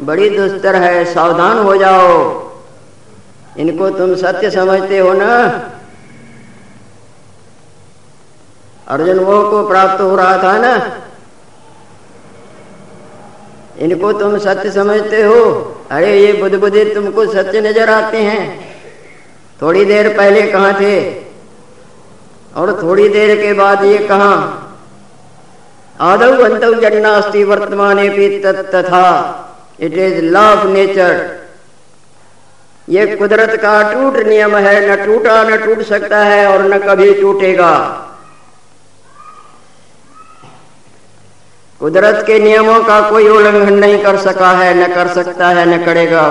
बड़ी 0.00 0.30
दुस्तर 0.30 0.76
है, 0.76 1.14
सावधान 1.14 1.58
हो 1.58 1.76
जाओ। 1.76 2.44
इनको 3.58 3.90
तुम 3.90 4.14
सत्य 4.14 4.50
समझते 4.50 4.98
हो 4.98 5.12
ना? 5.12 5.62
अर्जुन 8.88 9.18
वो 9.18 9.50
को 9.50 9.68
प्राप्त 9.68 10.00
हो 10.00 10.16
रहा 10.16 10.38
था 10.42 10.58
ना? 10.58 11.00
इनको 13.78 14.12
तुम 14.12 14.38
सत्य 14.38 14.70
समझते 14.70 15.22
हो? 15.22 15.70
अरे, 15.90 16.26
ये 16.26 16.32
बुद्ध 16.32 16.58
बुद्धि 16.58 16.84
तुमको 16.84 17.26
सत्य 17.26 17.60
नज़र 17.60 17.90
आते 17.90 18.18
हैं। 18.18 18.74
थोड़ी 19.62 19.84
देर 19.84 20.16
पहले 20.16 20.42
कहा 20.42 20.72
थे? 20.72 21.14
और 22.56 22.82
थोड़ी 22.82 23.08
देर 23.08 23.42
के 23.42 23.52
बाद 23.52 23.84
ये 23.84 23.98
कहा? 23.98 24.60
आदौ 26.00 26.44
अंत 26.44 26.64
जन्नास्ति 26.80 27.44
वर्तमान 27.44 27.98
तथा। 28.74 29.06
इट 29.80 29.92
इज़ 29.92 30.24
लव 30.24 30.68
नेचर 30.72 31.42
ये 32.88 33.06
कुदरत 33.16 33.60
का 33.60 33.92
टूट 33.92 34.16
नियम 34.26 34.56
है, 34.56 34.90
न 34.90 35.06
टूटा, 35.06 35.42
न 35.44 35.56
टूट 35.56 35.82
सकता 35.82 36.18
है 36.18 36.46
और 36.46 36.62
न 36.62 36.78
कभी 36.78 37.14
टूटेगा। 37.14 38.00
कुदरत 41.80 42.24
के 42.26 42.38
नियमों 42.38 42.82
का 42.82 43.10
कोई 43.10 43.28
उल्लंघन 43.28 43.74
नहीं 43.74 44.02
कर 44.02 44.16
सका 44.16 44.50
है, 44.50 44.74
न 44.74 44.94
कर 44.94 45.08
सकता 45.08 45.48
है, 45.48 45.66
न 45.66 45.84
करेगा। 45.84 46.28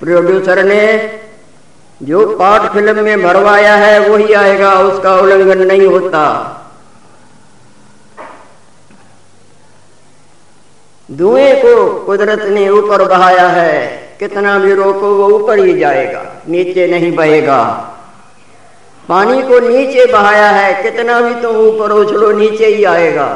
प्रोड्यूसर 0.00 0.64
ने 0.64 0.82
जो 2.02 2.26
पाठ 2.36 2.72
फ़िल्म 2.72 3.04
में 3.04 3.22
भरवाया 3.22 3.74
है, 3.74 3.98
वही 3.98 4.32
आएगा, 4.32 4.74
उसका 4.74 5.14
उल्लंघन 5.14 5.66
नहीं 5.66 5.86
होता। 5.86 6.62
धुएँ 11.08 11.54
को 11.54 12.04
कुदरत 12.04 12.42
ने 12.48 12.68
ऊपर 12.68 13.04
बहाया 13.08 13.48
है। 13.48 13.86
कितना 14.18 14.58
भी 14.58 14.74
रोको, 14.74 15.14
वो 15.14 15.28
ऊपर 15.28 15.58
ही 15.58 15.78
जाएगा, 15.78 16.22
नीचे 16.48 16.86
नहीं 16.86 17.12
बहेगा। 17.12 17.62
पानी 19.08 19.42
को 19.42 19.58
नीचे 19.60 20.06
बहाया 20.06 20.50
है, 20.50 20.82
कितना 20.82 21.20
भी 21.20 21.32
तुम 21.32 21.42
तो 21.42 21.66
ऊपर 21.66 21.92
उछलो 21.92 22.32
नीचे 22.32 22.66
ही 22.66 22.84
आएगा। 22.84 23.28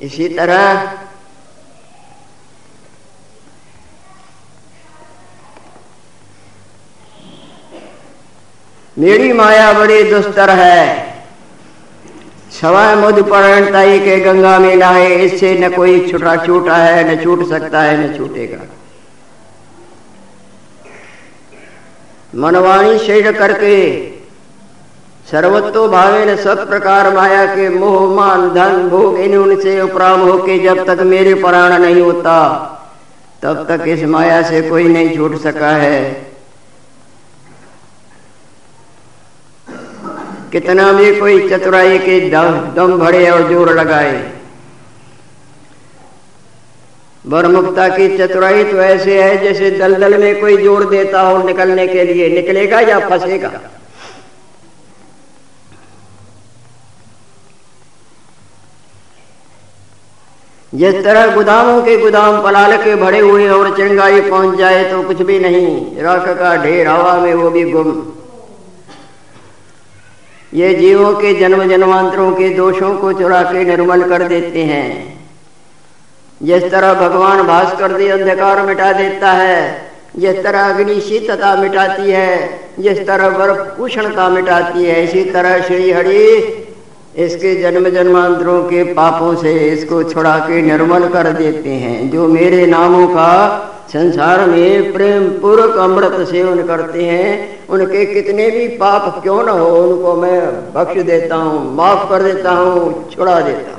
इसी 0.00 0.28
तरह 0.28 0.96
मेरी 8.96 9.32
माया 9.32 9.72
बड़ी 9.72 10.02
दुस्तर 10.02 10.50
है। 10.50 11.17
सवाय 12.52 12.94
मधुपरणताई 12.96 13.98
के 13.98 14.18
गंगा 14.20 14.58
में 14.58 14.76
नहाए, 14.76 15.14
इससे 15.14 15.54
न 15.58 15.68
कोई 15.74 16.08
छुटा 16.10 16.36
छूटा 16.36 16.76
है, 16.76 17.02
न 17.10 17.22
छूट 17.24 17.48
सकता 17.48 17.82
है, 17.82 17.96
न 17.98 18.16
छूटेगा। 18.16 18.58
मनवाणी 22.34 22.98
शेष 22.98 23.26
करके 23.38 23.76
सर्वतो 25.30 25.86
भावे 25.88 26.24
न 26.26 26.36
सब 26.36 26.68
प्रकार 26.68 27.14
माया 27.14 27.44
के 27.46 27.68
मोह, 27.68 28.14
मान, 28.14 28.48
धन, 28.50 28.88
भोग, 28.88 29.18
इन 29.18 29.36
उनसे 29.36 29.80
उपराम 29.80 30.20
होके 30.20 30.58
जब 30.58 30.84
तक 30.86 31.02
मेरे 31.02 31.34
प्राण 31.34 31.78
नहीं 31.78 32.00
होता, 32.00 32.34
तब 33.42 33.66
तक 33.68 33.84
इस 33.88 34.04
माया 34.04 34.42
से 34.42 34.62
कोई 34.62 34.88
नहीं 34.88 35.16
छूट 35.16 35.36
सका 35.36 35.70
है। 35.70 36.27
कितना 40.52 40.90
भी 40.92 41.14
कोई 41.14 41.48
चतुराई 41.48 41.98
के 41.98 42.18
दम 42.30 42.96
भरे 42.98 43.28
और 43.30 43.48
ज़ोर 43.48 43.72
लगाए। 43.74 44.12
बरमुक्ता 47.24 47.88
की 47.88 48.06
चतुराई 48.18 48.64
तो 48.64 48.76
ऐसे 48.82 49.22
है 49.22 49.36
जैसे 49.38 49.70
दलदल 49.70 50.20
में 50.20 50.40
कोई 50.40 50.56
ज़ोर 50.56 50.84
देता 50.90 51.20
हो 51.20 51.42
निकलने 51.42 51.86
के 51.86 52.04
लिए, 52.04 52.28
निकलेगा 52.30 52.80
या 52.82 52.98
फंसेगा? 53.08 53.52
जिस 60.72 60.94
तरह 61.04 61.34
गोदामों 61.34 61.80
के 61.82 61.96
गोदाम 61.96 62.42
पलाल 62.42 62.76
के 62.76 62.94
भरे 62.96 63.18
हुए 63.20 63.48
और 63.48 63.76
चिंगाई 63.76 64.20
पहुँच 64.20 64.58
जाए 64.58 64.82
तो 64.90 65.02
कुछ 65.02 65.22
भी 65.22 65.38
नहीं। 65.40 66.02
राख 66.02 66.28
का 66.38 66.54
ढेर 66.56 66.88
हवा 66.88 67.14
में 67.18 67.34
वो 67.34 67.50
भी 67.50 67.62
गुम। 67.70 67.92
ये 70.54 70.74
जीवों 70.74 71.12
के 71.14 71.34
जन्म 71.34 71.68
जन्मांतरों 71.68 72.32
के 72.32 72.48
दोषों 72.48 72.96
को 72.96 73.12
चुरा 73.12 73.42
के 73.42 73.64
निर्मल 73.64 74.08
कर 74.08 74.22
देते 74.22 74.62
हैं। 74.62 75.18
जिस 76.42 76.70
तरह 76.70 76.94
भगवान 76.94 77.42
भास्कर 77.42 77.92
दे 77.92 78.08
अंधकार 78.08 78.66
मिटा 78.66 78.92
देता 78.92 79.32
है, 79.32 79.90
जिस 80.16 80.42
तरह 80.42 80.60
अग्नि 80.60 81.00
शीतता 81.00 81.56
मिटाती 81.56 82.10
है, 82.10 82.60
जिस 82.78 83.06
तरह 83.06 83.28
बर्फ़ 83.28 83.80
उष्णता 83.80 84.28
मिटाती 84.28 84.84
है, 84.84 85.04
इसी 85.04 85.24
तरह 85.24 85.62
श्री 85.62 85.90
हरि 85.92 86.64
इसके 87.18 87.54
जन्म 87.54 87.88
जन्मांतरों 87.88 88.62
के 88.62 88.82
पापों 88.94 89.34
से 89.36 89.52
इसको 89.68 90.02
छुड़ा 90.02 90.38
के 90.38 90.60
निर्मल 90.62 91.08
कर 91.08 91.32
देते 91.32 91.70
हैं। 91.70 92.10
जो 92.10 92.26
मेरे 92.28 92.66
नामों 92.66 93.06
का 93.08 93.32
संसार 93.92 94.44
में 94.46 94.92
प्रेम 94.92 95.28
पूर्वक 95.40 95.76
अमृत 95.78 96.28
सेवन 96.28 96.66
करते 96.66 97.04
हैं, 97.04 97.66
उनके 97.68 98.04
कितने 98.06 98.50
भी 98.50 98.66
पाप 98.76 99.20
क्यों 99.22 99.42
न 99.42 99.48
हो, 99.48 99.66
उनको 99.76 100.14
मैं 100.16 100.72
बख्श 100.72 101.02
देता 101.02 101.36
हूँ, 101.36 101.74
माफ़ 101.76 102.08
कर 102.10 102.22
देता 102.22 102.50
हूँ, 102.50 103.10
छुड़ा 103.10 103.40
देता 103.40 103.70
हूँ। 103.70 103.76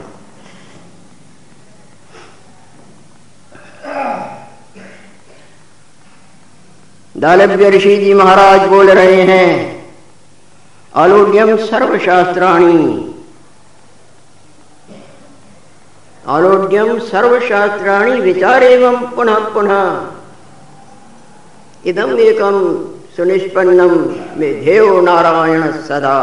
दालभ्य 7.16 7.70
ऋषि 7.70 7.96
जी 7.98 8.14
महाराज 8.14 8.68
बोल 8.70 8.90
रहे 8.90 9.22
हैं 9.24 9.48
आलोड्यम 10.96 11.56
सर्वशास्त्राणी 11.58 13.06
आरोग्यम 16.30 16.98
सर्वशास्त्राणी 17.00 18.20
विचार 18.22 18.64
एवं 18.64 18.96
पुनः 19.16 19.40
पुनः। 19.54 19.80
इदम 21.86 22.18
एकम 22.20 22.58
सुनिष्पन्नम 23.16 23.96
में 24.40 25.02
नारायण 25.04 25.72
सदा। 25.72 26.20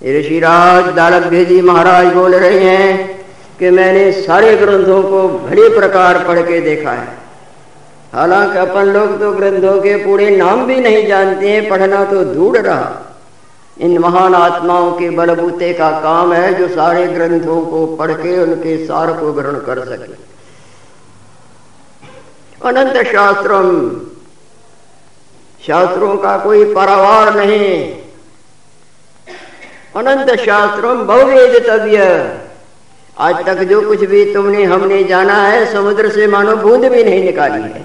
ऋषिराज 0.00 0.84
दालभ्य 0.94 1.44
जी 1.44 1.60
महाराज 1.62 2.06
बोल 2.14 2.34
रहे 2.34 2.58
हैं 2.60 3.24
कि 3.58 3.70
मैंने 3.70 4.10
सारे 4.12 4.56
ग्रंथों 4.56 5.02
को 5.02 5.28
भली 5.28 5.68
प्रकार 5.68 6.18
पढ़ 6.24 6.40
के 6.42 6.60
देखा 6.60 6.92
है। 6.92 7.08
हालाँकि 8.12 8.58
अपन 8.58 8.84
लोग 8.88 9.18
तो 9.20 9.32
ग्रंथों 9.32 9.80
के 9.80 9.96
पूरे 10.04 10.36
नाम 10.36 10.66
भी 10.66 10.80
नहीं 10.80 11.06
जानते 11.06 11.50
हैं, 11.50 11.68
पढ़ना 11.68 12.04
तो 12.04 12.24
दूर 12.24 12.58
रहा। 12.58 13.05
इन 13.78 13.98
महान 13.98 14.34
आत्माओं 14.34 14.92
के 14.92 15.10
बलबूते 15.10 15.72
का 15.72 15.90
काम 15.90 16.32
है 16.32 16.54
जो 16.54 16.68
सारे 16.68 17.06
ग्रंथों 17.06 17.66
को 17.66 17.86
पढ़ 17.86 18.12
के 18.12 18.42
उनके 18.42 18.86
सार 18.86 19.12
को 19.12 19.32
ग्रहण 19.32 19.54
कर 19.54 19.84
सके। 19.84 20.12
अनंत 22.68 23.06
शास्त्रम। 23.06 23.90
शास्त्रों 25.66 26.16
का 26.16 26.38
कोई 26.38 26.64
परवार 26.74 27.36
नहीं। 27.36 27.92
अनंत 29.96 30.40
शास्त्रम 30.40 31.02
बहुवेदितव्य 31.02 32.38
आज 33.18 33.46
तक 33.46 33.58
जो 33.58 33.88
कुछ 33.88 34.00
भी 34.00 34.34
तुमने 34.34 34.64
हमने 34.64 35.04
जाना 35.04 35.34
है, 35.34 35.72
समुद्र 35.72 36.10
से 36.10 36.26
मानो 36.26 36.56
बूंद 36.56 36.84
भी 36.84 37.04
नहीं 37.04 37.24
निकाली 37.24 37.62
है। 37.62 37.84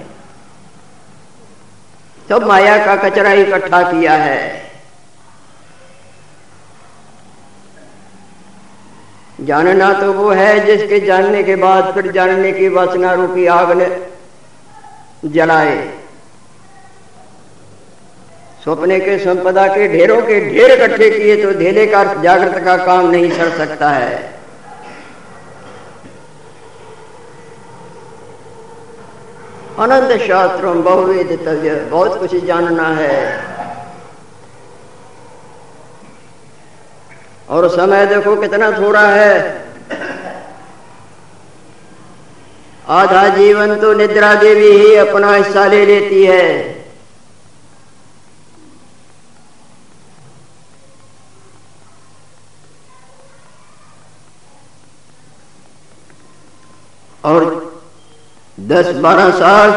सब 2.30 2.44
माया 2.44 2.86
का 2.86 3.10
कचरा 3.10 3.32
इकट्ठा 3.32 3.82
किया 3.82 4.14
है। 4.14 4.71
जानना 9.42 9.92
तो 9.94 10.12
वो 10.14 10.30
है 10.32 10.66
जिसके 10.66 11.00
जानने 11.00 11.44
के 11.44 11.56
बाद 11.56 11.94
फिर 11.94 12.12
जानने 12.12 12.52
की 12.52 12.68
वासना 12.70 13.14
रूपी 13.14 13.46
आग 13.46 13.72
ने 13.78 13.88
जलाए। 15.26 15.78
सपने 18.66 19.00
के 19.00 19.18
संपदा 19.20 19.68
के 19.68 19.88
ढेरों 19.88 20.22
के 20.22 20.40
ढेर 20.42 20.72
इकट्ठे 20.72 21.10
किए 21.10 21.36
तो 21.44 21.52
धेले 21.54 21.86
का 21.86 22.04
जागृत 22.24 22.64
का 22.64 22.76
काम 22.78 23.10
नहीं 23.12 23.32
सर 23.32 23.58
सकता 23.58 23.90
है। 23.90 24.20
अनंत 29.80 30.12
शास्त्रों, 30.22 30.82
बहुवेद 30.84 31.40
तव्य, 31.46 31.76
बहुत 31.92 32.20
कुछ 32.20 32.36
जानना 32.46 32.88
है। 32.96 33.51
और 37.52 37.68
समय 37.70 38.06
देखो 38.06 38.36
कितना 38.36 38.72
थोड़ा 38.72 39.08
है। 39.08 39.40
आधा 42.90 43.28
जीवन 43.28 43.76
तो 43.76 43.94
निद्रा 43.94 44.34
देवी 44.36 44.70
ही 44.70 44.96
अपना 44.96 45.34
हिस्सा 45.34 45.66
ले 45.66 45.86
लेती 45.86 46.24
है। 46.26 46.50
और 57.24 57.44
दस 58.60 58.96
बारह 58.96 59.30
साल 59.32 59.72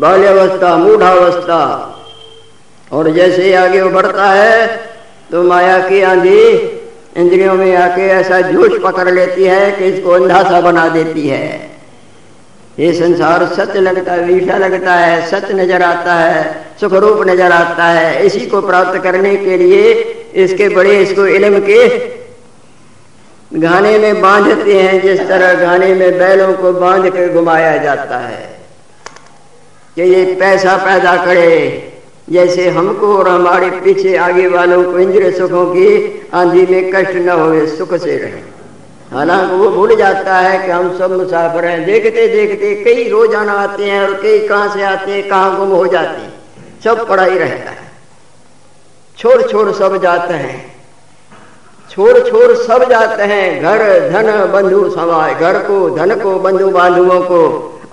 बाल्यावस्था, 0.00 0.76
मूढ़ावस्था, 0.76 1.60
और 2.92 3.10
जैसे 3.10 3.54
आगे 3.54 3.82
बढ़ता 3.84 4.30
है 4.30 4.91
तो 5.32 5.42
माया 5.42 5.78
की 5.78 6.00
आंधी 6.02 6.40
इंद्रियों 7.16 7.54
में 7.54 7.76
आके 7.76 8.06
ऐसा 8.08 8.40
जोश 8.40 8.72
पकड़ 8.82 9.08
लेती 9.10 9.44
है 9.44 9.70
कि 9.72 9.84
इसको 9.84 10.10
अंधा 10.10 10.42
सा 10.42 10.60
बना 10.60 10.88
देती 10.88 11.28
है। 11.28 11.70
ये 12.78 12.92
संसार 12.92 13.44
सत्य 13.46 13.80
लगता 13.80 14.12
है, 14.12 14.24
मीठा 14.24 14.56
लगता 14.56 14.94
है, 14.94 15.30
सत्य 15.30 15.54
नज़र 15.54 15.82
आता 15.82 16.14
है 16.14 16.66
सुख 16.80 16.92
रूप 16.92 17.26
नज़र 17.26 17.52
आता 17.52 17.84
है। 17.84 18.26
इसी 18.26 18.46
को 18.46 18.60
प्राप्त 18.60 18.98
करने 19.02 19.36
के 19.36 19.56
लिए 19.56 19.92
इसके 20.34 20.68
बड़े 20.68 20.98
इसको 21.00 21.26
इलम 21.26 21.58
के 21.60 21.88
गाने 23.58 23.98
में 23.98 24.20
बांधते 24.22 24.80
हैं, 24.80 25.00
जिस 25.02 25.20
तरह 25.20 25.54
गाने 25.54 25.94
में 25.94 26.18
बैलों 26.18 26.52
को 26.52 26.72
बाँध 26.72 27.10
कर 27.10 27.32
घुमाया 27.32 27.76
जाता 27.76 28.18
है। 28.18 28.58
कि 29.96 30.02
ये 30.02 30.24
पैसा 30.34 30.76
पैदा 30.76 31.16
करे 31.24 31.48
जैसे 32.28 32.68
हमको 32.70 33.16
और 33.16 33.28
हमारे 33.28 33.70
पीछे 33.80 34.16
आगे 34.16 34.46
वालों 34.48 34.82
को 34.84 34.98
इंद्र 34.98 35.30
सुखों 35.30 35.64
की 35.66 36.28
आंधी 36.34 36.66
में 36.66 36.90
कष्ट 36.92 37.16
न 37.16 37.28
हो 37.28 37.66
सुख 37.66 37.94
से 37.94 38.16
रहे। 38.16 38.40
हालाँकि 39.12 39.56
वो 39.56 39.70
भूल 39.70 39.94
जाता 39.96 40.36
है 40.36 40.66
कि 40.66 40.70
हम 40.72 40.96
सब 40.98 41.12
मुसाफर 41.12 41.64
हैं। 41.64 41.84
देखते 41.84 42.26
देखते 42.28 42.74
कई 42.74 43.08
रोज़ाना 43.08 43.52
आते 43.52 43.84
हैं 43.84 44.00
और 44.02 44.14
कई 44.22 44.38
कहाँ 44.48 44.68
से 44.68 44.82
आते 44.82 45.12
हैं, 45.12 45.28
कहाँ 45.28 45.56
गुम 45.56 45.68
हो 45.68 45.86
जाते 45.86 46.20
हैं। 46.20 46.32
सब 46.84 47.08
पड़ा 47.08 47.24
ही 47.24 47.38
रहता 47.38 47.70
है। 47.70 47.90
छोड़ 49.18 49.42
छोड़ 49.42 49.70
सब 49.72 49.96
जाते 50.02 50.34
हैं। 50.34 50.72
छोड़ 51.90 52.18
छोड़ 52.18 52.52
सब 52.54 52.88
जाते 52.90 53.22
हैं। 53.22 53.62
घर, 53.62 54.10
धन, 54.10 54.52
बंधु 54.52 54.88
समाज। 54.90 55.40
घर 55.40 55.58
को, 55.58 55.88
धन 55.90 56.14
को, 56.14 56.38
बंधु 56.38 56.70
बांधुओं 56.70 57.20
को 57.20 57.44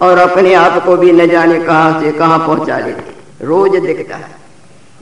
और 0.01 0.17
अपने 0.17 0.53
आप 0.53 0.83
को 0.85 0.95
भी 0.97 1.11
न 1.11 1.27
जाने 1.27 1.59
कहाँ 1.59 2.01
से 2.01 2.11
कहाँ 2.11 2.39
पहुँचा 2.39 2.77
लेते 2.77 3.08
रोज 3.41 3.75
दिखता 3.77 4.15
है। 4.15 4.35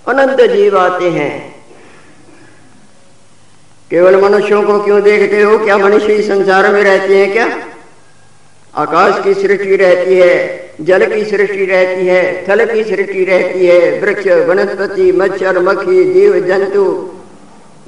अनंत 0.07 0.42
जीव 0.42 0.78
आते 0.78 1.10
हैं। 1.10 1.56
केवल 3.89 4.22
मनुष्यों 4.22 4.63
को 4.63 4.80
क्यों 4.80 5.01
देखते 5.01 5.42
हो? 5.42 5.57
क्या 5.57 5.78
मनुष्य 5.78 6.13
ही 6.13 6.24
संसार 6.24 6.74
में 6.74 6.84
रहते 6.84 7.18
हैं 7.18 7.31
क्या? 7.31 7.48
आकाश 8.75 9.24
की 9.24 9.34
सृष्टि 9.34 9.75
रहती 9.75 10.16
है, 10.16 10.69
जल 10.81 11.16
की 11.16 11.25
सृष्टि 11.25 11.66
रहती 11.66 12.07
है, 12.07 12.45
थल 12.50 12.66
की 12.74 12.84
सृष्टि 12.84 13.25
रहती 13.25 13.66
है, 13.66 14.00
वृक्ष, 14.00 14.28
वनस्पति, 14.28 15.12
मच्छर, 15.12 15.60
मक्खी, 15.60 16.13
जीव, 16.13 16.40
जंतु 16.40 17.13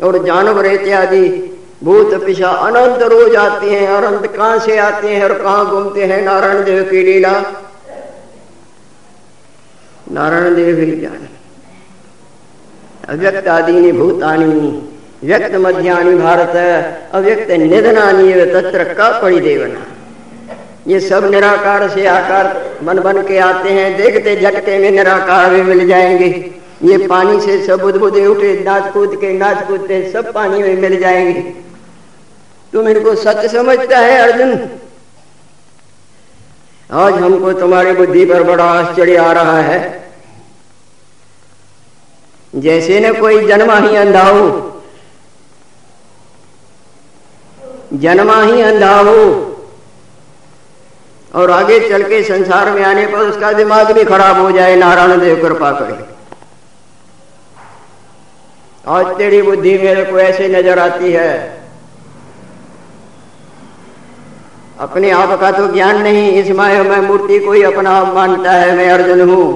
और 0.03 0.23
जानवर 0.25 0.65
इत्यादि 0.65 1.55
भूत 1.83 2.25
पिशा 2.25 2.49
अनंत 2.49 3.03
रोज 3.03 3.35
आते 3.35 3.69
हैं 3.69 3.89
और 3.89 4.03
अंत 4.03 4.35
कहाँ 4.35 4.59
से 4.59 4.77
आते 4.77 5.07
हैं 5.07 5.23
और 5.23 5.33
कहाँ 5.33 5.69
घूमते 5.69 6.03
हैं? 6.03 6.21
नारायण 6.21 6.63
देव 6.63 6.83
की 6.83 7.03
लीला। 7.03 7.43
नारायण 10.11 10.55
देव 10.55 10.79
ही। 10.79 10.99
जाने 11.01 11.27
अव्यक्त 13.09 13.47
आदि 13.47 13.91
भूतानी, 13.91 14.69
व्यक्त 15.23 15.55
मध्यानि 15.55 16.15
भारत, 16.15 16.55
अव्यक्त 17.13 17.51
निधनानी 17.51 18.33
तत्र 18.45 18.83
का 18.93 19.09
परिदेवना 19.21 19.85
ये 20.87 20.99
सब 20.99 21.25
निराकार 21.31 21.87
से 21.89 22.05
आकार 22.07 22.47
बन 22.83 22.99
बन 22.99 23.21
के 23.21 23.37
आते 23.37 23.69
हैं, 23.69 23.95
देखते 23.97 24.35
झटके 24.35 24.77
में 24.77 24.91
निराकार 24.91 25.49
भी 25.49 25.61
मिल 25.61 25.87
जाएँगे। 25.87 26.29
ये 26.83 26.97
पानी 27.07 27.39
से 27.41 27.65
सब 27.65 27.81
बुदबुदे 27.81 28.25
उठे 28.25 28.53
नाच 28.63 28.91
कूद 28.93 29.15
के 29.15 29.33
नाच 29.33 29.65
कूदते 29.67 30.11
सब 30.11 30.31
पानी 30.33 30.61
में 30.63 30.77
मिल 30.77 30.99
जाएँगे। 30.99 31.41
तुम 32.73 32.87
इनको 32.87 33.15
सत्य 33.15 33.47
समझता 33.47 33.97
है, 33.97 34.17
अर्जुन? 34.21 34.55
आज 36.89 37.13
हमको 37.13 37.51
तुम्हारी 37.53 37.91
बुद्धि 37.91 38.25
पर 38.25 38.43
बड़ा 38.43 38.63
आश्चर्य 38.65 39.17
आ 39.17 39.31
रहा 39.31 39.57
है। 39.59 39.77
जैसे 42.53 42.99
न 42.99 43.13
कोई 43.19 43.47
जन्मा 43.47 43.75
ही 43.77 43.95
अंधा 43.95 44.23
हो, 44.23 44.47
जन्मा 47.95 48.41
ही 48.41 48.61
अंधा 48.61 48.95
हो, 48.99 49.19
और 51.31 51.51
आगे 51.51 51.79
चल 51.89 52.03
के 52.03 52.23
संसार 52.23 52.71
में 52.71 52.83
आने 52.85 53.05
पर 53.07 53.17
उसका 53.19 53.51
दिमाग 53.53 53.91
भी 53.91 54.03
खराब 54.03 54.39
हो 54.39 54.51
जाए, 54.51 54.75
नारायण 54.75 55.19
देव 55.19 55.41
कृपा 55.41 55.71
करे। 55.71 56.07
आज 58.87 59.17
तेरी 59.17 59.41
बुद्धि 59.41 59.77
मेरे 59.77 60.03
को 60.05 60.19
ऐसे 60.19 60.47
नज़र 60.49 60.79
आती 60.79 61.11
है 61.11 61.58
अपने 64.79 65.09
आप 65.11 65.39
का 65.39 65.51
तो 65.51 65.67
ज्ञान 65.67 66.01
नहीं, 66.01 66.31
इस 66.31 66.49
माया 66.51 66.83
में 66.83 66.97
मूर्ति 66.97 67.39
को 67.39 67.51
ही 67.51 67.63
अपना 67.63 67.91
आप 67.91 68.13
मानता 68.15 68.51
है, 68.51 68.75
मैं 68.75 68.89
अर्जुन 68.89 69.29
हूँ, 69.29 69.47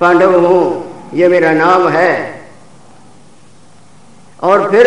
पांडव 0.00 0.46
हूँ, 0.46 1.10
ये 1.14 1.28
मेरा 1.28 1.52
नाम 1.52 1.88
है। 1.88 2.12
और 4.42 4.70
फिर 4.70 4.86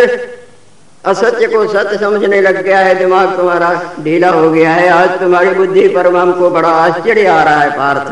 असत्य 1.05 1.47
को 1.47 1.65
सत्य 1.67 1.97
समझने 1.97 2.41
लग 2.41 2.61
गया 2.63 2.79
है, 2.79 2.95
दिमाग 2.95 3.35
तुम्हारा 3.37 3.69
ढीला 3.99 4.29
हो 4.29 4.49
गया 4.51 4.73
है, 4.73 4.87
आज 4.89 5.19
तुम्हारी 5.19 5.49
बुद्धि 5.49 5.87
पर 5.87 6.15
हमको 6.15 6.49
बड़ा 6.49 6.69
आश्चर्य 6.69 7.25
आ 7.27 7.43
रहा 7.43 7.61
है, 7.61 7.69
पार्थ। 7.71 8.11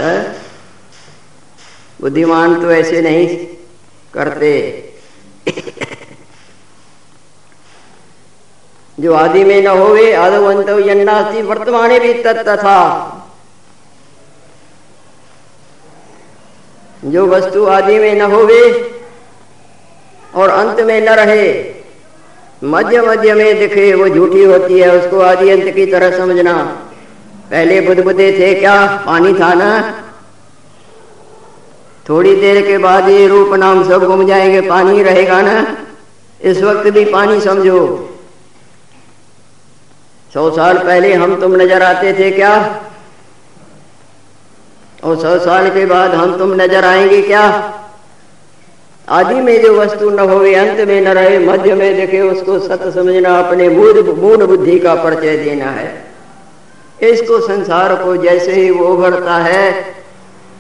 बुद्धिमान 2.01 2.62
तो 2.62 2.72
ऐसे 2.72 3.01
नहीं 3.01 3.38
करते। 4.13 4.51
जो 9.01 9.13
आदि 9.13 9.44
में 9.44 9.62
न 9.62 9.68
होवे, 9.68 10.13
आदवंत 10.13 10.69
यन्नास्ति, 10.88 11.42
वर्तमाने 11.42 12.00
भी 12.00 12.13
तथा। 12.13 13.07
जो 17.06 17.25
वस्तु 17.27 17.65
आदि 17.65 18.00
में 18.00 18.15
न 18.15 18.21
होवे 18.21 18.92
और 20.36 20.50
अंत 20.50 20.80
में 20.80 21.01
न 21.01 21.09
रहे, 21.09 21.74
मध्य 22.63 23.01
मध्य 23.01 23.33
में 23.33 23.59
दिखे, 23.59 23.94
वो 23.94 24.09
झूठी 24.09 24.44
होती 24.44 24.80
है, 24.80 25.00
उसको 25.00 25.19
आदि 25.19 25.50
अंत 25.50 25.75
की 25.75 25.86
तरह 25.86 26.18
समझना। 26.18 26.63
पहले 27.51 27.81
बुद्धबुद्धे 27.81 28.31
थे 28.31 28.56
क्या? 28.56 29.04
पानी 29.06 29.33
था 29.33 29.54
ना? 29.54 30.04
थोड़ी 32.09 32.36
देर 32.36 32.68
के 32.68 32.77
बाद 32.77 33.09
ये 33.09 33.27
रूप 33.27 33.54
नाम 33.54 33.89
सब 33.89 34.04
घूम 34.04 34.27
जाएँगे, 34.27 34.62
पानी 34.62 35.04
रहेगा 35.04 35.42
ना? 35.42 35.77
इस 36.42 36.62
वक्त 36.62 36.89
भी 36.89 37.06
पानी 37.06 37.42
समझो। 37.42 38.07
सौ 40.33 40.50
साल 40.51 40.78
पहले 40.78 41.13
हम 41.13 41.39
तुम 41.42 41.56
नज़र 41.56 41.83
आते 41.83 42.13
थे 42.13 42.31
क्या? 42.31 42.54
और 45.04 45.16
सौ 45.19 45.38
साल 45.40 45.69
के 45.69 45.85
बाद 45.85 46.14
हम 46.14 46.38
तुम 46.38 46.54
नज़र 46.54 46.85
आएँगे 46.85 47.21
क्या? 47.21 47.44
आदि 49.07 49.35
में 49.35 49.61
जो 49.61 49.73
वस्तु 49.76 50.09
न 50.09 50.19
हो 50.21 50.38
अंत 50.56 50.80
में 50.88 51.02
न 51.02 51.07
रहे, 51.07 51.40
मध्य 51.40 51.73
में 51.76 51.95
देखे, 51.95 52.21
उसको 52.21 52.59
सत्य 52.59 52.92
समझना, 52.92 53.38
अपने 53.40 53.69
मूल 53.69 54.02
मूल 54.19 54.45
बुद्धि 54.45 54.80
का 54.80 54.95
परिचय 54.95 55.38
देना 55.38 55.71
है। 55.71 55.90
इसको 57.02 57.40
संसार 57.40 57.95
को 57.95 58.16
जैसे 58.18 58.52
ही 58.52 58.69
वो 58.71 58.88
उभरता 58.88 59.38
है 59.38 59.94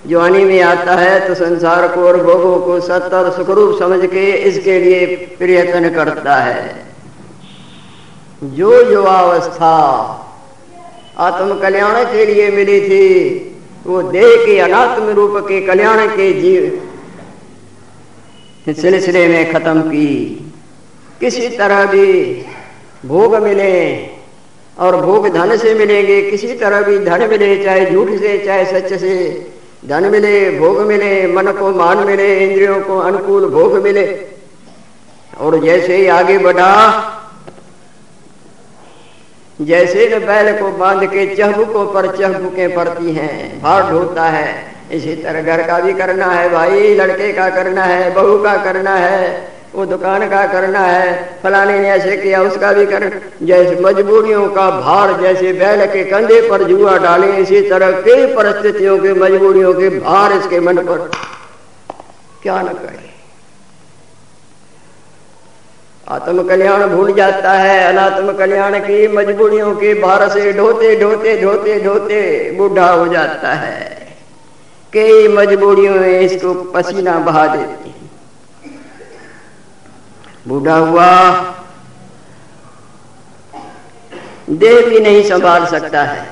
जवानी 0.07 0.43
में 0.45 0.61
आता 0.63 0.95
है 0.95 1.27
तो 1.27 1.33
संसार 1.35 1.87
को 1.87 2.05
और 2.07 2.17
भोगों 2.23 2.57
को 2.59 2.79
सत्य 2.79 3.15
और 3.15 3.31
सुखरूप 3.31 3.79
समझ 3.79 3.99
के 4.05 4.31
इसके 4.49 4.79
लिए 4.79 5.05
प्रयत्न 5.39 5.89
करता 5.89 6.35
है। 6.35 6.90
जो 8.43 8.91
युवावस्था 8.91 9.75
आत्म 11.17 11.59
कल्याण 11.59 12.03
के 12.03 12.25
लिए 12.25 12.51
मिली 12.51 12.81
थी, 12.81 13.07
वो 13.87 14.01
देह 14.01 14.45
के 14.45 14.59
अनात्म 14.59 15.09
रूप 15.09 15.33
के 15.37 15.61
कल्याण 15.61 16.07
के 16.07 16.31
जीव 16.33 16.87
सिलसिले 18.73 19.27
में 19.27 19.53
खत्म 19.53 19.81
की। 19.81 20.07
किसी 21.19 21.47
तरह 21.49 21.85
भी 21.85 22.33
भोग 23.05 23.35
मिले 23.35 24.05
और 24.79 24.95
भोग 25.01 25.27
धन 25.29 25.57
से 25.57 25.73
मिलेंगे, 25.73 26.21
किसी 26.21 26.53
तरह 26.53 26.81
भी 26.81 26.99
धन 26.99 27.29
मिले, 27.29 27.63
चाहे 27.63 27.91
झूठ 27.91 28.09
से, 28.09 28.37
चाहे 28.45 28.65
सच 28.65 28.99
से, 28.99 29.51
धन 29.85 30.05
मिले, 30.05 30.59
भोग 30.59 30.81
मिले, 30.81 31.27
मन 31.27 31.51
को 31.51 31.71
मान 31.71 31.97
मिले, 31.97 32.39
इंद्रियों 32.39 32.81
को 32.81 32.99
अनुकूल 32.99 33.49
भोग 33.49 33.77
मिले। 33.83 34.05
और 35.39 35.59
जैसे 35.59 35.97
ही 35.97 36.07
आगे 36.07 36.37
बढ़ा 36.37 37.17
जैसे 39.61 40.07
न 40.07 40.19
बैल 40.25 40.61
को 40.61 40.71
बाँध 40.71 41.05
के 41.05 41.35
चहबुकों 41.35 41.85
पर 41.85 42.17
चहबुकें 42.17 42.75
पड़ती 42.75 43.13
हैं, 43.13 43.61
भार 43.61 43.91
ढोता 43.91 44.23
है। 44.23 44.71
इसी 44.91 45.15
तरह 45.15 45.41
घर 45.41 45.67
का 45.67 45.79
भी 45.79 45.93
करना 45.93 46.25
है 46.25 46.49
भाई, 46.49 46.95
लड़के 46.95 47.33
का 47.33 47.49
करना 47.49 47.83
है, 47.83 48.13
बहू 48.13 48.37
का 48.43 48.55
करना 48.63 48.95
है, 48.95 49.51
वो 49.75 49.85
दुकान 49.85 50.29
का 50.29 50.45
करना 50.47 50.79
है, 50.79 51.29
फलाने 51.43 51.79
ने 51.79 51.89
ऐसे 51.89 52.17
किया, 52.17 52.41
उसका 52.41 52.73
भी 52.73 52.85
कर, 52.85 53.21
जैसे 53.43 53.75
मजबूरियों 53.75 54.47
का 54.47 54.69
भार, 54.69 55.21
जैसे 55.21 55.53
बैल 55.53 55.85
के 55.85 56.03
कंधे 56.03 56.41
पर 56.49 56.63
जुआ 56.63 56.97
डाले, 56.97 57.27
इसी 57.27 57.61
तरह 57.61 57.91
कई 57.91 58.25
परिस्थितियों 58.25 58.97
के 58.99 59.13
मजबूरियों 59.13 59.73
के 59.73 59.89
भार 59.89 60.33
इसके 60.33 60.59
मन 60.59 60.77
पर। 60.77 61.11
क्या 62.43 62.61
न 62.61 62.67
करे। 62.67 63.11
आत्म 66.11 66.47
कल्याण 66.47 66.87
भूल 66.87 67.13
जाता 67.13 67.51
है, 67.51 67.83
अनात्म 67.83 68.33
कल्याण 68.33 68.79
की 68.79 69.07
मजबूरियों 69.07 69.75
के 69.75 69.93
भार 69.93 70.27
से 70.29 70.51
ढोते 70.53 70.95
ढोते 71.01 71.41
ढोते 71.41 71.79
ढोते 71.83 72.51
बूढ़ा 72.57 72.89
हो 72.91 73.07
जाता 73.07 73.53
है। 73.53 73.89
कई 74.93 75.27
मजबूरियों 75.27 75.95
में 75.95 76.19
इसको 76.19 76.53
पसीना 76.53 77.17
बहा 77.19 77.45
देती 77.55 77.93
बूढ़ा 80.47 80.75
हुआ 80.75 81.07
देह 84.49 84.85
भी 84.85 84.99
नहीं 84.99 85.23
संभाल 85.23 85.65
सकता 85.65 86.03
है। 86.03 86.25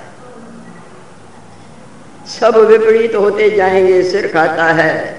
सब 2.29 2.57
विपरीत 2.57 3.15
होते 3.15 3.49
जाएँगे, 3.49 4.01
सिर 4.03 4.27
खाता 4.27 4.65
है। 4.65 5.18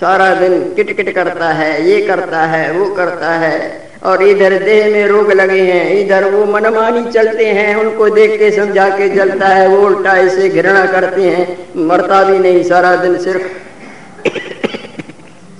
सारा 0.00 0.34
दिन 0.34 0.74
किटकिट 0.74 1.14
करता 1.14 1.48
है, 1.48 1.90
ये 1.90 2.06
करता 2.06 2.40
है, 2.40 2.72
वो 2.72 2.94
करता 2.94 3.30
है। 3.30 3.86
और 4.04 4.22
इधर 4.22 4.58
देह 4.58 4.86
में 4.92 5.06
रोग 5.06 5.32
लगे 5.32 5.60
हैं, 5.60 6.04
इधर 6.04 6.24
वो 6.24 6.44
मनमानी 6.44 7.12
चलते 7.12 7.46
हैं, 7.46 7.76
उनको 7.76 8.08
देख 8.08 8.38
के 8.38 8.50
समझा 8.50 8.88
के 8.88 9.08
जलता 9.08 9.48
है, 9.48 9.68
वो 9.68 9.86
उल्टा 9.86 10.16
ऐसे 10.16 10.48
घृणा 10.48 10.86
करते 10.86 11.22
हैं। 11.22 11.68
मरता 11.76 12.22
भी 12.24 12.38
नहीं 12.38 12.62
सारा 12.62 12.96
दिन 12.96 13.18
सिर्फ़। 13.18 13.42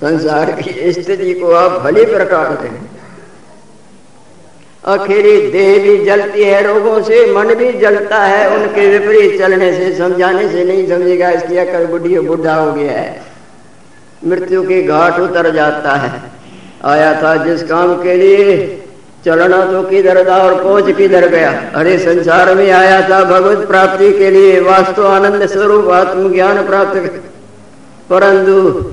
संसार 0.01 0.51
की 0.51 0.93
स्थिति 0.93 1.33
को 1.33 1.51
आप 1.51 1.81
भले 1.81 2.05
प्रकार 2.05 2.57
से 2.61 2.69
अखेरी 4.85 5.51
देह 5.51 5.83
भी 5.83 6.05
जलती 6.05 6.43
है, 6.43 6.67
रोगों 6.67 7.01
से 7.01 7.33
मन 7.33 7.55
भी 7.55 7.71
जलता 7.71 8.17
है, 8.17 8.49
उनके 8.49 8.97
विपरीत 8.97 9.39
चलने 9.39 9.73
से, 9.73 9.95
समझाने 9.95 10.49
से 10.49 10.63
नहीं 10.65 10.87
समझेगा 10.87 11.29
इसलिए 11.29 11.65
कर 11.65 11.85
बुढ़ी 11.85 12.19
बुढ़ा 12.19 12.55
हो 12.55 12.73
गया 12.73 12.91
है। 12.91 13.26
मृत्यु 14.25 14.63
के 14.63 14.83
घाट 14.83 15.19
उतर 15.19 15.51
जाता 15.51 15.91
है। 15.91 16.21
आया 16.85 17.23
था 17.23 17.35
जिस 17.35 17.63
काम 17.63 18.03
के 18.03 18.13
लिए, 18.13 18.83
चलना 19.25 19.65
तो 19.65 19.83
किधर 19.83 20.27
था 20.27 20.37
और 20.37 20.63
पहुँच 20.63 20.95
किधर 20.95 21.27
गया। 21.27 21.71
अरे, 21.75 21.97
संसार 21.97 22.55
में 22.55 22.71
आया 22.71 23.09
था 23.09 23.23
भगवत 23.23 23.67
प्राप्ति 23.67 24.13
के 24.13 24.31
लिए, 24.31 24.59
वास्तु 24.59 25.03
आनंद 25.03 25.45
स्वरूप 25.45 25.87
आत्मज्ञान 25.87 26.67
प्राप्त 26.67 26.97
परंतु, 28.09 28.83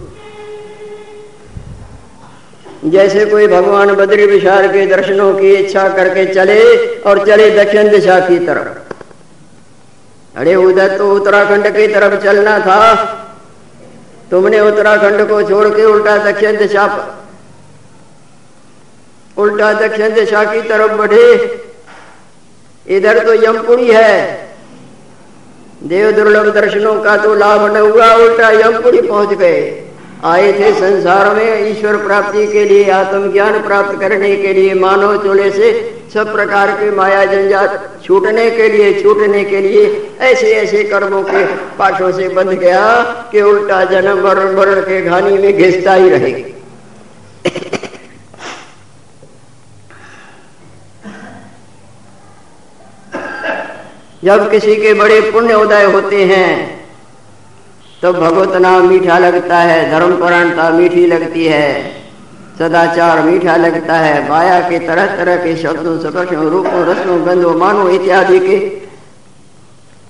जैसे 2.84 3.24
कोई 3.24 3.46
भगवान 3.46 3.94
बद्री 3.94 4.26
विशाल 4.26 4.68
के 4.68 4.86
दर्शनों 4.86 5.34
की 5.34 5.54
इच्छा 5.54 5.88
करके 5.88 6.34
चले 6.34 6.86
और 7.00 7.26
चले 7.26 7.50
दक्षिण 7.50 7.88
दिशा 7.88 8.20
की 8.20 8.38
तरफ़। 8.38 8.94
अरे, 10.38 10.54
उधर 10.54 10.98
तो 10.98 11.14
उत्तराखंड 11.14 11.66
की 11.66 11.86
तरफ़ 11.86 12.24
चलना 12.24 12.58
था 12.58 13.20
तुमने 14.34 14.60
उत्तराखंड 14.60 15.28
को 15.28 15.42
छोड़ 15.42 15.68
के 15.68 15.84
उल्टा 15.84 16.16
दक्षिण 16.16 16.56
दिशा 16.56 16.84
उल्टा 19.36 19.72
दक्षिण 19.72 20.14
दिशा 20.14 20.42
की 20.44 20.62
तरफ़ 20.62 20.92
बढ़े। 20.92 21.26
इधर 22.88 23.18
तो 23.26 23.34
यमपुरी 23.34 23.90
है। 23.90 24.48
देव 25.82 26.10
दुर्लभ 26.12 26.48
दर्शनों 26.54 26.94
का 27.02 27.16
तो 27.16 27.34
लाभ 27.34 27.76
न 27.76 27.80
हुआ, 27.80 28.12
उल्टा 28.14 28.50
यमपुरी 28.50 29.00
पहुँच 29.00 29.38
गए। 29.38 29.60
आए 30.24 30.52
थे 30.52 30.72
संसार 30.72 31.34
में 31.34 31.70
ईश्वर 31.70 31.96
प्राप्ति 31.96 32.46
के 32.46 32.64
लिए, 32.64 32.90
आत्मज्ञान 32.90 33.62
प्राप्त 33.62 34.00
करने 34.00 34.36
के 34.36 34.52
लिए 34.52 34.74
मानव 34.74 35.16
चोले 35.22 35.50
से 35.50 35.72
सब 36.14 36.32
प्रकार 36.32 36.70
के 36.70 36.90
माया 36.90 37.24
जंजाल 37.24 37.78
छूटने 38.04 38.50
के 38.50 38.68
लिए, 38.68 39.02
छूटने 39.02 39.44
के 39.44 39.60
लिए 39.60 39.84
ऐसे 40.22 40.52
ऐसे 40.54 40.82
कर्मों 40.84 41.22
के 41.22 41.44
पाठों 41.76 42.10
से 42.12 42.28
बंध 42.28 42.50
गया 42.50 42.82
कि 43.32 43.40
उल्टा 43.42 43.82
जन्म 43.84 44.20
वर्ण 44.20 44.54
वर्ण 44.56 44.80
के 44.80 45.00
घानी 45.02 45.38
में 45.38 45.56
घिसता 45.56 45.94
ही 45.94 46.08
रहेगी। 46.10 46.44
जब 54.24 54.50
किसी 54.50 54.76
के 54.76 54.94
बड़े 54.94 55.20
पुण्य 55.30 55.54
उदय 55.54 55.84
होते 55.84 56.24
हैं 56.24 56.52
तो 58.02 58.12
भगवत 58.12 58.56
नाम 58.56 58.88
मीठा 58.88 59.18
लगता 59.18 59.58
है, 59.58 59.90
धर्म 59.90 60.16
परायणता 60.16 60.70
मीठी 60.70 61.06
लगती 61.06 61.44
है। 61.46 62.03
सदाचार 62.58 63.22
मीठा 63.22 63.56
लगता 63.56 63.94
है। 63.94 64.28
माया 64.28 64.60
के 64.70 64.78
तरह 64.78 65.06
तरह 65.16 65.36
के 65.36 65.56
शब्दों 65.56 65.98
स्पर्शों 66.00 66.50
रूपों, 66.50 66.84
रसों, 66.84 67.26
गंधों, 67.26 67.54
मानो 67.54 67.88
इत्यादि 67.88 68.38
के 68.38 68.84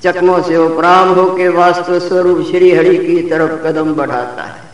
चकमों 0.03 0.43
से 0.43 0.57
उपराम 0.57 1.09
हो 1.09 1.25
के 1.37 1.49
वास्तु 1.49 2.01
स्वरूप 2.01 2.47
श्री 2.51 2.75
हरि 2.75 2.97
की 2.97 3.29
तरफ़ 3.31 3.67
कदम 3.67 3.95
बढ़ाता 3.95 4.43
है। 4.43 4.65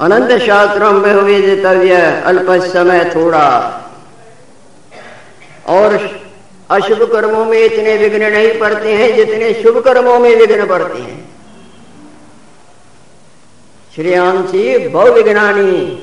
अनंत 0.00 0.42
शास्त्रों 0.42 0.92
में 0.92 1.14
वेदितव्य 1.14 2.22
अल्प 2.26 2.50
समय 2.50 3.04
थोड़ा। 3.04 3.46
और 5.66 6.13
अशुभ 6.74 7.02
कर्मों 7.12 7.44
में 7.44 7.58
इतने 7.58 7.96
विघ्न 7.98 8.32
नहीं 8.32 8.58
पड़ते 8.60 8.92
हैं 8.92 9.14
जितने 9.16 9.52
शुभ 9.54 9.78
कर्मों 9.84 10.18
में 10.18 10.34
विघ्न 10.36 10.66
पड़ते 10.66 10.98
हैं। 10.98 11.18
श्रेयांशी 13.96 14.78
बहु 14.88 15.12
विघ्नानी 15.12 16.00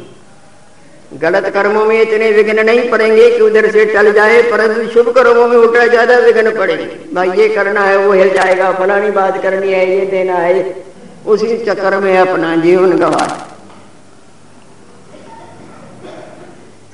गलत 1.14 1.46
कर्मों 1.54 1.84
में 1.86 2.02
इतने 2.02 2.32
विघ्न 2.32 2.66
नहीं 2.66 2.90
पड़ेंगे 2.90 3.30
कि 3.30 3.42
उधर 3.42 3.70
से 3.72 3.86
टल 3.86 4.12
जाए, 4.14 4.42
परंतु 4.42 4.88
शुभ 4.90 5.10
कर्मों 5.16 5.48
में 5.48 5.58
उठा 5.58 5.86
ज़्यादा 5.88 6.18
विघ्न 6.20 6.52
पड़ेंगे। 6.52 6.86
भाई, 7.14 7.30
ये 7.32 7.48
करना 7.50 7.82
है, 7.82 7.98
वो 7.98 8.12
हिल 8.14 8.30
जाएगा, 8.34 8.72
फलानी 8.72 9.12
बात 9.12 9.42
करनी 9.44 9.74
है, 9.74 9.90
ये 9.90 10.06
देना 10.08 10.38
है 10.38 10.76
उसी 11.28 11.58
चक्कर 11.58 12.00
में 12.00 12.18
अपना 12.18 12.56
जीवन 12.58 12.98
गवा 12.98 13.26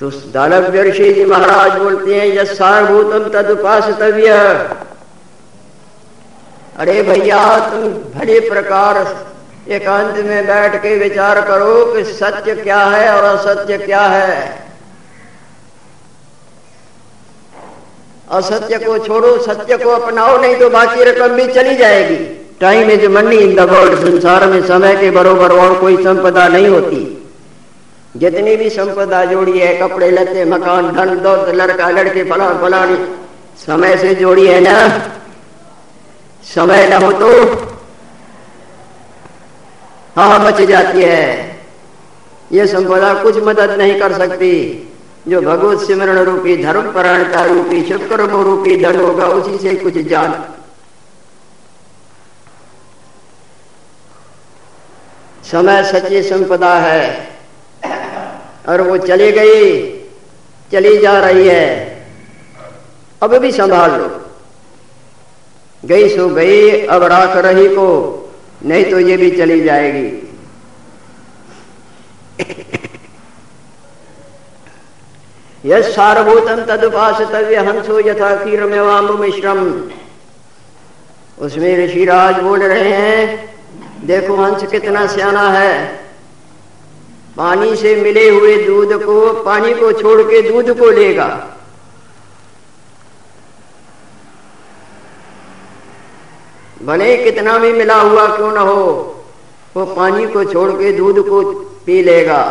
तो 0.00 0.10
दानव्य 0.32 0.82
ऋषि 0.82 1.12
जी 1.14 1.24
महाराज 1.24 1.78
बोलते 1.78 2.14
हैं, 2.14 2.26
यह 2.26 2.44
सारभूतम 2.44 3.28
तद 3.30 3.50
उपासतव्य 3.50 4.32
अरे 6.76 7.02
भैया, 7.02 7.40
तुम 7.70 7.88
भले 8.14 8.38
प्रकार 8.40 8.96
एकांत 9.68 10.16
में 10.16 10.46
बैठ 10.46 10.76
के 10.82 10.96
विचार 10.98 11.40
करो 11.40 11.84
कि 11.84 12.04
सत्य 12.04 12.54
क्या 12.54 12.84
है 12.84 13.10
और 13.14 13.24
असत्य 13.24 13.78
क्या 13.78 14.02
है। 14.02 14.68
असत्य 18.30 18.78
को 18.78 18.98
छोड़ो, 18.98 19.36
सत्य 19.42 19.76
को 19.76 19.90
अपनाओ, 19.90 20.40
नहीं 20.40 20.56
तो 20.56 20.70
बाकी 20.70 21.04
रकम 21.04 21.36
भी 21.36 21.46
चली 21.52 21.76
जाएगी। 21.76 22.16
Time 22.60 22.90
is 22.90 23.06
money 23.08 23.36
in 23.36 23.54
the 23.56 23.68
world 23.70 23.98
संसार 23.98 24.46
में 24.46 24.60
समय 24.66 24.96
के 24.96 25.10
बरोबर 25.10 25.52
और 25.52 25.78
कोई 25.80 26.02
संपदा 26.04 26.48
नहीं 26.48 26.68
होती। 26.68 27.04
जितनी 28.18 28.56
भी 28.56 28.70
संपदा 28.70 29.24
जोड़ी 29.24 29.58
है, 29.58 29.78
कपड़े 29.78 30.10
लते 30.10 30.44
मकान, 30.44 30.92
धन, 30.92 31.18
दौलत, 31.18 31.54
लड़का, 31.54 31.90
लड़के, 31.90 32.24
फला, 32.24 32.48
फलानी, 32.62 32.96
समय 33.66 33.96
से 33.96 34.14
जोड़ी 34.14 34.46
है 34.46 34.60
ना? 34.60 34.88
समय 36.54 36.88
न 36.88 36.92
हो 36.92 37.12
तो 37.12 37.54
हाँ 40.16 40.44
बच 40.44 40.62
जाती 40.62 41.02
है। 41.02 41.56
ये 42.52 42.66
संपदा 42.66 43.14
कुछ 43.14 43.36
मदद 43.36 43.70
नहीं 43.70 44.00
कर 44.00 44.12
सकती। 44.12 44.84
जो 45.28 45.40
भगवत 45.40 45.86
सिमरण 45.86 46.18
रूपी, 46.18 46.62
धर्म 46.62 46.92
परायणता 46.92 47.44
रूपी 47.44 47.88
शुक्र 47.88 48.20
रूपी 48.20 48.76
धन 48.76 49.00
होगा, 49.00 49.26
उसी 49.26 49.58
से 49.58 49.74
कुछ 49.74 49.98
जान। 49.98 50.44
समय 55.44 55.84
सच्ची 55.84 56.22
संपदा 56.22 56.74
है। 56.74 57.37
और 58.68 58.80
वो 58.80 58.96
चली 58.98 59.32
गई, 59.32 59.82
चली 60.72 60.98
जा 60.98 61.18
रही 61.20 61.48
है। 61.48 61.88
अब 63.22 63.36
भी 63.36 63.52
संभाल 63.52 63.90
लो। 63.90 64.24
गई 65.84 66.08
सो 66.16 66.28
गई, 66.28 66.86
अब 66.86 67.02
राख 67.02 67.36
रही 67.36 67.68
को, 67.68 67.88
नहीं 68.64 68.84
तो 68.84 68.98
ये 69.00 69.16
भी 69.16 69.30
चली 69.30 69.60
जाएगी। 69.60 70.24
यह 75.64 75.82
सारभूतम 75.82 76.62
तदुपासतव्य 76.64 77.56
हंसो 77.56 78.00
यथा 78.00 78.34
क्षीर 78.36 78.64
में 78.64 78.80
वाम 78.80 79.20
मिश्रम। 79.20 79.90
उसमें 81.38 81.86
ऋषिराज 81.86 82.34
बोल 82.34 82.62
रहे 82.62 82.92
हैं, 82.92 83.54
देखो 84.04 84.36
हंस 84.36 84.62
कितना 84.70 85.06
सियाना 85.06 85.50
है। 85.50 86.00
पानी 87.38 87.74
से 87.76 87.94
मिले 87.96 88.28
हुए 88.28 88.56
दूध 88.64 88.92
को, 89.04 89.32
पानी 89.42 89.74
को 89.74 89.92
छोड़ 89.92 90.20
के 90.22 90.40
दूध 90.42 90.78
को 90.78 90.90
लेगा। 90.90 91.28
भले 96.82 97.16
कितना 97.16 97.56
भी 97.58 97.72
मिला 97.72 97.94
हुआ 97.94 98.26
क्यों 98.36 98.52
ना 98.52 98.60
हो, 98.60 98.82
वो 99.76 99.84
पानी 99.86 100.26
को 100.26 100.44
छोड़ 100.44 100.70
के 100.72 100.92
दूध 100.92 101.28
को 101.28 101.42
पी 101.86 102.02
लेगा। 102.02 102.42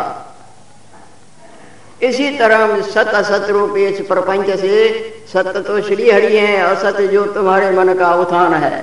इसी 2.02 2.30
तरह 2.38 2.80
सत 2.82 3.08
असत 3.14 3.46
रूपी 3.50 3.86
इस 3.86 4.06
प्रपंच 4.06 4.50
से 4.60 4.74
सत्य 5.32 5.60
तो 5.60 5.80
श्री 5.82 6.10
हरि 6.10 6.36
है, 6.36 6.56
असत 6.56 7.00
जो 7.12 7.24
तुम्हारे 7.26 7.70
मन 7.70 7.94
का 7.94 8.14
उत्थान 8.14 8.54
है। 8.54 8.76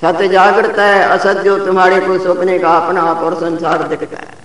सत्य 0.00 0.28
जागृत 0.28 0.78
है, 0.78 1.02
असत 1.08 1.42
जो 1.44 1.58
तुम्हारे 1.66 2.00
को 2.00 2.18
सपने 2.18 2.58
का 2.58 2.76
अपना 2.76 3.02
आप 3.02 3.22
और 3.24 3.34
संसार 3.34 3.82
दिखता 3.88 4.16
है। 4.16 4.42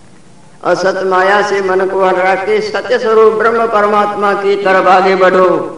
असत 0.64 1.04
माया 1.06 1.42
से 1.42 1.62
मन 1.62 1.86
को 1.86 2.06
हटा 2.06 2.36
के 2.36 2.62
सत्य 2.62 3.00
स्वरूप 3.00 3.34
ब्रह्म 3.34 3.68
परमात्मा 3.68 4.34
की 4.34 4.56
तरफ़ 4.56 4.88
आगे 4.88 5.16
बढ़ो। 5.16 5.76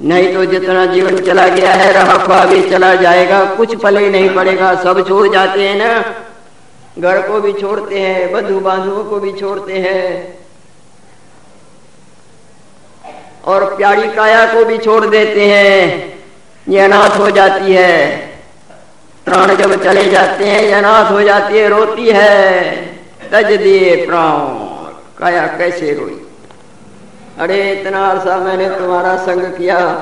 नहीं 0.00 0.34
तो 0.34 0.44
जितना 0.44 0.86
जीवन 0.86 1.18
चला 1.18 1.46
गया 1.46 1.72
है 1.72 1.92
रहा 1.92 2.44
भी 2.44 2.70
चला 2.70 2.94
जाएगा। 2.94 3.44
कुछ 3.44 3.82
पल 3.82 3.96
ही 3.96 4.10
नहीं 4.10 4.34
पड़ेगा, 4.34 4.74
सब 4.74 5.08
छोड़ 5.08 5.28
जाते 5.28 5.68
हैं 5.68 5.76
ना। 5.76 6.04
घर 6.98 7.28
को 7.28 7.40
भी 7.40 7.52
छोड़ते 7.52 8.00
हैं, 8.00 8.32
बंधु 8.32 8.60
बांधुओं 8.60 9.04
को 9.04 9.20
भी 9.20 9.32
छोड़ते 9.32 9.72
हैं। 9.72 10.38
और 13.44 13.76
प्यारी 13.76 14.08
काया 14.08 14.54
को 14.54 14.64
भी 14.64 14.78
छोड़ 14.78 15.06
देते 15.06 15.46
हैं। 15.46 16.14
ये 16.68 16.80
अनाथ 16.80 17.18
हो 17.18 17.30
जाती 17.30 17.72
है। 17.72 18.16
प्राण 19.24 19.54
जब 19.54 19.84
चले 19.84 20.10
जाते 20.10 20.44
हैं, 20.44 20.62
ये 20.62 20.72
अनाथ 20.72 21.12
हो 21.12 21.22
जाती 21.22 21.58
है, 21.58 21.68
रोती 21.68 22.08
है। 22.08 22.91
तज 23.32 23.52
दिए 23.52 24.06
प्राण। 24.06 24.38
काया 25.18 25.46
कैसे 25.46 25.94
रोई? 25.94 26.26
अरे, 27.38 27.72
इतना 27.72 28.06
अरसा 28.06 28.36
मैंने 28.36 28.68
तुम्हारा 28.70 29.16
संग 29.16 29.42
किया। 29.42 29.94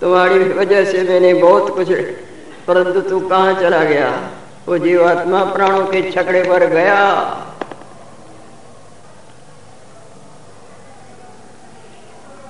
तुम्हारी 0.00 0.38
वजह 0.38 0.84
से 0.84 1.02
मैंने 1.02 1.34
बहुत 1.34 1.76
कुछ 1.76 1.92
परंतु 2.66 3.00
तू 3.00 3.20
कहाँ 3.20 3.54
चला 3.54 3.84
गया? 3.84 4.30
वो 4.68 4.78
जीवात्मा 4.78 5.44
प्राणों 5.44 5.86
के 5.86 6.12
छकड़े 6.12 6.42
पर 6.42 6.66
गया। 6.66 6.96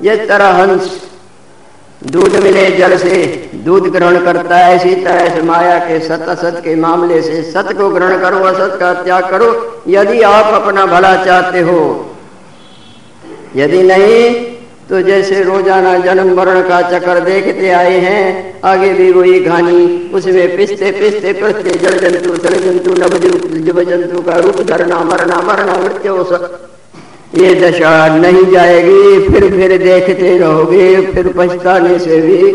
ये 0.02 0.26
तरह 0.26 0.46
हंस 0.46 1.15
दूध 2.06 2.36
मिले 2.36 2.64
जल 2.70 2.96
से, 2.98 3.16
दूध 3.64 3.86
ग्रहण 3.92 4.24
करता 4.24 4.56
है 4.56 4.74
इसी 4.76 4.94
तरह 5.04 5.34
से 5.34 5.42
माया 5.42 5.78
के 5.78 5.98
सत 6.00 6.26
असत 6.28 6.60
के 6.64 6.74
मामले 6.76 7.20
से। 7.22 7.42
सत 7.42 7.72
को 7.78 7.88
ग्रहण 7.90 8.20
करो, 8.20 8.38
असत 8.44 8.76
का 8.80 8.92
त्याग 9.02 9.30
करो, 9.30 9.48
यदि 9.88 10.20
आप 10.22 10.52
अपना 10.54 10.84
भला 10.86 11.14
चाहते 11.24 11.60
हो। 11.60 11.80
यदि 13.56 13.82
नहीं 13.82 14.20
तो 14.88 15.00
जैसे 15.02 15.42
रोज़ाना 15.42 15.96
जन्म 15.98 16.34
मरण 16.36 16.60
का 16.62 16.80
चक्कर 16.90 17.20
देखते 17.20 17.70
आए 17.70 17.98
हैं, 17.98 18.60
आगे 18.64 18.92
भी 18.92 19.10
वही 19.12 19.38
घानी, 19.40 20.10
उसमें 20.14 20.56
पिसते 20.56 20.90
पिसते 20.92 21.32
पिसते 21.32 21.70
जल 21.78 21.98
जंतु 21.98 22.36
जल 22.38 22.54
जंतु 22.60 22.94
नव 22.94 23.82
जंतु 23.84 24.22
का 24.22 24.36
रूप 24.36 24.60
धरना, 24.62 25.02
मरना 25.04 25.40
मरना, 25.42 25.76
मृत्यु 25.76 26.14
ये 27.36 27.54
दशा 27.54 28.06
नहीं 28.16 28.44
जाएगी, 28.52 29.28
फिर 29.28 29.50
फिर 29.50 29.76
देखते 29.78 30.36
रहोगे, 30.38 31.00
फिर 31.06 31.28
पछताने 31.38 31.98
से 31.98 32.20
भी 32.20 32.50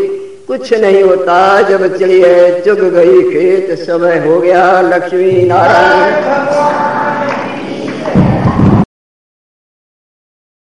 कुछ 0.46 0.72
नहीं 0.74 1.02
होता। 1.02 1.36
जब 1.62 1.86
चलिए 1.96 2.60
चुग 2.66 2.80
गई 2.94 3.20
खेत, 3.30 3.78
समय 3.78 4.18
हो 4.18 4.40
गया, 4.40 4.80
लक्ष्मी 4.80 5.42
नारायण। 5.42 6.71